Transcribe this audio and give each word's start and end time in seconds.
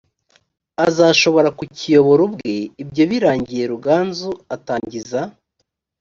azashobora 0.87 1.49
kukiyobora 1.57 2.21
ubwe 2.27 2.53
ibyo 2.81 3.03
birangiye 3.11 3.63
ruganzu 3.71 4.31
atangiza 4.55 5.19